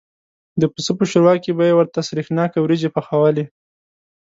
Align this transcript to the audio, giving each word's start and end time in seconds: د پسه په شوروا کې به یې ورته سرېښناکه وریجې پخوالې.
د 0.61 0.63
پسه 0.73 0.91
په 0.99 1.05
شوروا 1.11 1.35
کې 1.43 1.51
به 1.57 1.63
یې 1.69 1.73
ورته 1.79 1.99
سرېښناکه 2.09 2.57
وریجې 2.61 2.89
پخوالې. 2.95 3.45